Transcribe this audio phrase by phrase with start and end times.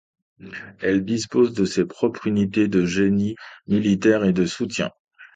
[0.79, 3.35] Elle dispose de ses propres unités de génie
[3.67, 4.89] militaire et de soutien.